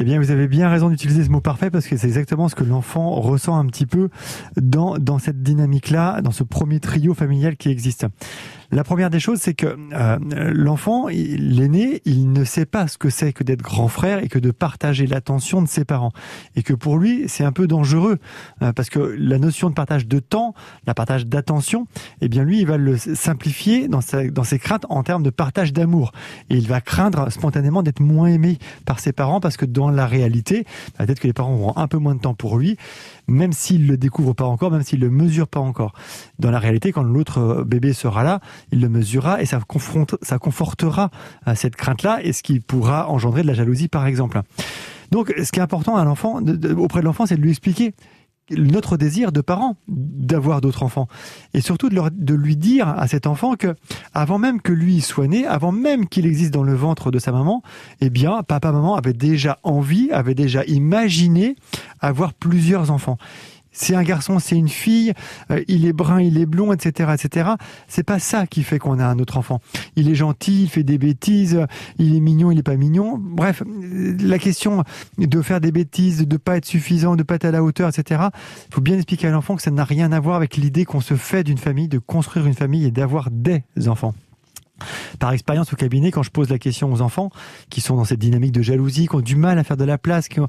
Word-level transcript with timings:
Eh 0.00 0.04
bien, 0.04 0.18
vous 0.18 0.30
avez 0.30 0.48
bien 0.48 0.70
raison 0.70 0.88
d'utiliser 0.88 1.22
ce 1.22 1.28
mot 1.28 1.42
parfait 1.42 1.70
parce 1.70 1.86
que 1.86 1.98
c'est 1.98 2.06
exactement 2.06 2.48
ce 2.48 2.54
que 2.54 2.64
l'enfant 2.64 3.10
ressent 3.10 3.58
un 3.58 3.66
petit 3.66 3.84
peu 3.84 4.08
dans, 4.56 4.96
dans 4.96 5.18
cette 5.18 5.42
dynamique-là, 5.42 6.22
dans 6.22 6.30
ce 6.30 6.44
premier 6.44 6.80
trio 6.80 7.12
familial 7.12 7.58
qui 7.58 7.68
existe. 7.68 8.06
La 8.74 8.84
première 8.84 9.10
des 9.10 9.20
choses, 9.20 9.38
c'est 9.38 9.52
que 9.52 9.66
euh, 9.66 10.18
l'enfant, 10.54 11.08
l'aîné, 11.08 12.00
il 12.06 12.32
ne 12.32 12.42
sait 12.42 12.64
pas 12.64 12.88
ce 12.88 12.96
que 12.96 13.10
c'est 13.10 13.34
que 13.34 13.44
d'être 13.44 13.60
grand 13.60 13.88
frère 13.88 14.24
et 14.24 14.28
que 14.28 14.38
de 14.38 14.50
partager 14.50 15.06
l'attention 15.06 15.60
de 15.60 15.68
ses 15.68 15.84
parents. 15.84 16.12
Et 16.56 16.62
que 16.62 16.72
pour 16.72 16.96
lui, 16.96 17.24
c'est 17.28 17.44
un 17.44 17.52
peu 17.52 17.66
dangereux 17.66 18.18
euh, 18.62 18.72
parce 18.72 18.88
que 18.88 18.98
la 18.98 19.38
notion 19.38 19.68
de 19.68 19.74
partage 19.74 20.06
de 20.06 20.20
temps, 20.20 20.54
la 20.86 20.94
partage 20.94 21.26
d'attention, 21.26 21.86
eh 22.22 22.28
bien 22.30 22.44
lui, 22.44 22.60
il 22.60 22.66
va 22.66 22.78
le 22.78 22.96
simplifier 22.96 23.88
dans, 23.88 24.00
sa, 24.00 24.26
dans 24.28 24.42
ses 24.42 24.58
craintes 24.58 24.86
en 24.88 25.02
termes 25.02 25.22
de 25.22 25.28
partage 25.28 25.74
d'amour. 25.74 26.12
Et 26.48 26.56
il 26.56 26.66
va 26.66 26.80
craindre 26.80 27.30
spontanément 27.30 27.82
d'être 27.82 28.00
moins 28.00 28.28
aimé 28.28 28.58
par 28.86 29.00
ses 29.00 29.12
parents 29.12 29.40
parce 29.40 29.58
que 29.58 29.66
dans 29.66 29.90
la 29.90 30.06
réalité, 30.06 30.64
peut-être 30.96 31.20
que 31.20 31.26
les 31.26 31.34
parents 31.34 31.52
auront 31.52 31.76
un 31.76 31.88
peu 31.88 31.98
moins 31.98 32.14
de 32.14 32.20
temps 32.20 32.32
pour 32.32 32.56
lui, 32.56 32.78
même 33.28 33.52
s'il 33.52 33.86
le 33.86 33.98
découvre 33.98 34.32
pas 34.32 34.46
encore, 34.46 34.70
même 34.70 34.82
s'il 34.82 35.00
le 35.00 35.10
mesure 35.10 35.46
pas 35.46 35.60
encore. 35.60 35.92
Dans 36.38 36.50
la 36.50 36.58
réalité, 36.58 36.90
quand 36.90 37.02
l'autre 37.02 37.38
euh, 37.38 37.64
bébé 37.64 37.92
sera 37.92 38.24
là, 38.24 38.40
il 38.70 38.80
le 38.80 38.88
mesurera 38.88 39.42
et 39.42 39.46
ça, 39.46 39.60
confronte, 39.66 40.14
ça 40.22 40.38
confortera 40.38 41.10
à 41.44 41.54
cette 41.54 41.76
crainte-là 41.76 42.20
et 42.22 42.32
ce 42.32 42.42
qui 42.42 42.60
pourra 42.60 43.08
engendrer 43.08 43.42
de 43.42 43.46
la 43.46 43.54
jalousie, 43.54 43.88
par 43.88 44.06
exemple. 44.06 44.40
Donc, 45.10 45.32
ce 45.42 45.50
qui 45.52 45.58
est 45.58 45.62
important 45.62 45.96
à 45.96 46.04
l'enfant, 46.04 46.40
auprès 46.78 47.00
de 47.00 47.04
l'enfant, 47.04 47.26
c'est 47.26 47.36
de 47.36 47.42
lui 47.42 47.50
expliquer 47.50 47.94
notre 48.50 48.96
désir 48.96 49.32
de 49.32 49.40
parents 49.40 49.76
d'avoir 49.88 50.60
d'autres 50.60 50.82
enfants 50.82 51.06
et 51.54 51.60
surtout 51.60 51.88
de, 51.88 52.00
de, 52.10 52.34
lui 52.34 52.56
dire 52.56 52.88
à 52.88 53.06
cet 53.06 53.26
enfant 53.26 53.54
que 53.54 53.74
avant 54.14 54.38
même 54.38 54.60
que 54.60 54.72
lui 54.72 55.00
soit 55.00 55.28
né, 55.28 55.46
avant 55.46 55.72
même 55.72 56.08
qu'il 56.08 56.26
existe 56.26 56.52
dans 56.52 56.64
le 56.64 56.74
ventre 56.74 57.10
de 57.10 57.18
sa 57.18 57.32
maman, 57.32 57.62
eh 58.00 58.10
bien 58.10 58.42
papa 58.42 58.72
maman 58.72 58.96
avait 58.96 59.12
déjà 59.12 59.58
envie, 59.62 60.10
avait 60.10 60.34
déjà 60.34 60.64
imaginé 60.64 61.56
avoir 62.00 62.34
plusieurs 62.34 62.90
enfants 62.90 63.16
c'est 63.72 63.94
un 63.94 64.02
garçon, 64.02 64.38
c'est 64.38 64.56
une 64.56 64.68
fille, 64.68 65.12
euh, 65.50 65.62
il 65.68 65.86
est 65.86 65.92
brun, 65.92 66.20
il 66.20 66.38
est 66.38 66.46
blond, 66.46 66.72
etc., 66.72 67.14
etc. 67.14 67.50
C'est 67.88 68.02
pas 68.02 68.18
ça 68.18 68.46
qui 68.46 68.62
fait 68.62 68.78
qu'on 68.78 68.98
a 68.98 69.04
un 69.04 69.18
autre 69.18 69.38
enfant. 69.38 69.60
Il 69.96 70.10
est 70.10 70.14
gentil, 70.14 70.64
il 70.64 70.68
fait 70.68 70.82
des 70.82 70.98
bêtises, 70.98 71.66
il 71.98 72.14
est 72.14 72.20
mignon, 72.20 72.50
il 72.50 72.58
est 72.58 72.62
pas 72.62 72.76
mignon. 72.76 73.18
Bref, 73.18 73.62
la 74.20 74.38
question 74.38 74.84
de 75.18 75.42
faire 75.42 75.60
des 75.60 75.72
bêtises, 75.72 76.26
de 76.26 76.36
pas 76.36 76.56
être 76.56 76.66
suffisant, 76.66 77.16
de 77.16 77.22
pas 77.22 77.36
être 77.36 77.46
à 77.46 77.50
la 77.50 77.62
hauteur, 77.62 77.88
etc. 77.88 78.28
Il 78.68 78.74
faut 78.74 78.80
bien 78.80 78.96
expliquer 78.96 79.28
à 79.28 79.30
l'enfant 79.30 79.56
que 79.56 79.62
ça 79.62 79.70
n'a 79.70 79.84
rien 79.84 80.12
à 80.12 80.20
voir 80.20 80.36
avec 80.36 80.56
l'idée 80.56 80.84
qu'on 80.84 81.00
se 81.00 81.14
fait 81.14 81.44
d'une 81.44 81.58
famille, 81.58 81.88
de 81.88 81.98
construire 81.98 82.46
une 82.46 82.54
famille 82.54 82.84
et 82.84 82.90
d'avoir 82.90 83.30
des 83.30 83.62
enfants 83.86 84.14
par 85.18 85.32
expérience 85.32 85.72
au 85.72 85.76
cabinet, 85.76 86.10
quand 86.10 86.22
je 86.22 86.30
pose 86.30 86.50
la 86.50 86.58
question 86.58 86.92
aux 86.92 87.00
enfants 87.00 87.30
qui 87.70 87.80
sont 87.80 87.96
dans 87.96 88.04
cette 88.04 88.20
dynamique 88.20 88.52
de 88.52 88.62
jalousie, 88.62 89.08
qui 89.08 89.14
ont 89.14 89.20
du 89.20 89.36
mal 89.36 89.58
à 89.58 89.64
faire 89.64 89.76
de 89.76 89.84
la 89.84 89.98
place, 89.98 90.28
qui 90.28 90.40
ont, 90.40 90.48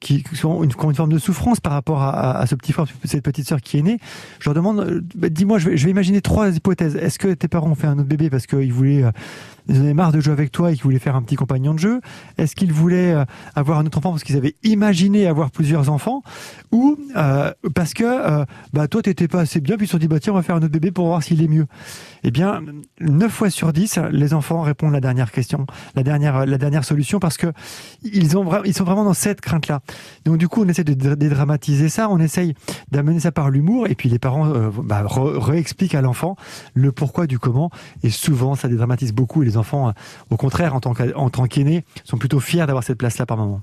qui, 0.00 0.24
ont, 0.44 0.62
une, 0.64 0.72
forme 0.72 1.12
de 1.12 1.18
souffrance 1.18 1.60
par 1.60 1.72
rapport 1.72 2.02
à, 2.02 2.46
ce 2.46 2.54
petit 2.54 2.72
frère, 2.72 2.86
cette 3.04 3.22
petite 3.22 3.46
sœur 3.46 3.60
qui 3.60 3.78
est 3.78 3.82
née, 3.82 3.98
je 4.38 4.46
leur 4.46 4.54
demande, 4.54 4.80
euh, 4.80 5.00
bah, 5.14 5.28
dis-moi, 5.28 5.58
je 5.58 5.70
vais, 5.70 5.90
imaginer 5.90 6.20
trois 6.20 6.50
hypothèses. 6.50 6.96
Est-ce 6.96 7.18
que 7.18 7.32
tes 7.34 7.48
parents 7.48 7.70
ont 7.70 7.74
fait 7.74 7.86
un 7.86 7.98
autre 7.98 8.08
bébé 8.08 8.30
parce 8.30 8.46
qu'ils 8.46 8.72
voulaient, 8.72 9.02
euh, 9.02 9.10
ils 9.68 9.76
avaient 9.76 9.94
marre 9.94 10.12
de 10.12 10.20
jouer 10.20 10.32
avec 10.32 10.52
toi 10.52 10.72
et 10.72 10.74
qu'ils 10.74 10.84
voulaient 10.84 10.98
faire 10.98 11.16
un 11.16 11.22
petit 11.22 11.36
compagnon 11.36 11.74
de 11.74 11.78
jeu? 11.78 12.00
Est-ce 12.38 12.56
qu'ils 12.56 12.72
voulaient 12.72 13.12
euh, 13.12 13.24
avoir 13.54 13.78
un 13.78 13.86
autre 13.86 13.98
enfant 13.98 14.10
parce 14.10 14.24
qu'ils 14.24 14.36
avaient 14.36 14.54
imaginé 14.62 15.26
avoir 15.26 15.50
plusieurs 15.50 15.90
enfants? 15.90 16.22
Ou 16.72 16.96
parce 17.74 17.94
que 17.94 18.44
bah, 18.72 18.88
toi, 18.88 19.02
t'étais 19.02 19.28
pas 19.28 19.40
assez 19.40 19.60
bien, 19.60 19.76
puis 19.76 19.84
ils 19.84 19.88
se 19.88 19.92
sont 19.92 19.98
dit, 19.98 20.08
bah, 20.08 20.20
tiens, 20.20 20.32
on 20.32 20.36
va 20.36 20.42
faire 20.42 20.56
un 20.56 20.62
autre 20.62 20.72
bébé 20.72 20.90
pour 20.90 21.06
voir 21.06 21.22
s'il 21.22 21.42
est 21.42 21.48
mieux. 21.48 21.66
Eh 22.22 22.30
bien, 22.30 22.60
9 23.00 23.30
fois 23.30 23.50
sur 23.50 23.72
10, 23.72 23.99
les 24.10 24.34
enfants 24.34 24.62
répondent 24.62 24.92
la 24.92 25.00
dernière 25.00 25.32
question, 25.32 25.66
la 25.94 26.02
dernière, 26.02 26.46
la 26.46 26.58
dernière 26.58 26.84
solution, 26.84 27.18
parce 27.18 27.36
que 27.36 27.52
ils, 28.02 28.36
ont, 28.36 28.62
ils 28.64 28.74
sont 28.74 28.84
vraiment 28.84 29.04
dans 29.04 29.14
cette 29.14 29.40
crainte-là. 29.40 29.80
Donc 30.24 30.38
du 30.38 30.48
coup, 30.48 30.62
on 30.64 30.68
essaie 30.68 30.84
de 30.84 30.94
dédramatiser 31.14 31.88
ça, 31.88 32.08
on 32.08 32.18
essaye 32.18 32.54
d'amener 32.90 33.20
ça 33.20 33.32
par 33.32 33.50
l'humour, 33.50 33.86
et 33.88 33.94
puis 33.94 34.08
les 34.08 34.18
parents 34.18 34.46
euh, 34.46 34.70
bah, 34.82 35.04
réexpliquent 35.06 35.94
à 35.94 36.00
l'enfant 36.00 36.36
le 36.74 36.92
pourquoi 36.92 37.26
du 37.26 37.38
comment, 37.38 37.70
et 38.02 38.10
souvent 38.10 38.54
ça 38.54 38.68
dédramatise 38.68 39.12
beaucoup, 39.12 39.42
et 39.42 39.46
les 39.46 39.56
enfants, 39.56 39.88
euh, 39.88 39.92
au 40.30 40.36
contraire, 40.36 40.74
en 40.74 40.80
tant 40.80 41.46
qu'aînés, 41.46 41.84
sont 42.04 42.18
plutôt 42.18 42.40
fiers 42.40 42.66
d'avoir 42.66 42.84
cette 42.84 42.98
place-là 42.98 43.26
par 43.26 43.36
moment. 43.36 43.58